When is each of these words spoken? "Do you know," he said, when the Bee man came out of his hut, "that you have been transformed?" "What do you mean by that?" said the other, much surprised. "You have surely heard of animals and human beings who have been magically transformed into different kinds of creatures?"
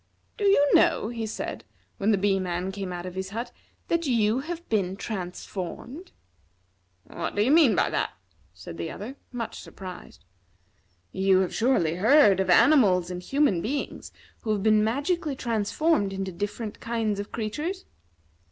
"Do 0.35 0.45
you 0.45 0.67
know," 0.73 1.09
he 1.09 1.27
said, 1.27 1.63
when 1.97 2.09
the 2.09 2.17
Bee 2.17 2.39
man 2.39 2.71
came 2.71 2.91
out 2.91 3.05
of 3.05 3.13
his 3.13 3.29
hut, 3.29 3.51
"that 3.87 4.07
you 4.07 4.39
have 4.39 4.67
been 4.67 4.95
transformed?" 4.95 6.11
"What 7.03 7.35
do 7.35 7.43
you 7.43 7.51
mean 7.51 7.75
by 7.75 7.91
that?" 7.91 8.09
said 8.51 8.77
the 8.79 8.89
other, 8.89 9.15
much 9.31 9.59
surprised. 9.59 10.25
"You 11.11 11.41
have 11.41 11.53
surely 11.53 11.97
heard 11.97 12.39
of 12.39 12.49
animals 12.49 13.11
and 13.11 13.21
human 13.21 13.61
beings 13.61 14.11
who 14.41 14.51
have 14.53 14.63
been 14.63 14.83
magically 14.83 15.35
transformed 15.35 16.13
into 16.13 16.31
different 16.31 16.79
kinds 16.79 17.19
of 17.19 17.31
creatures?" 17.31 17.85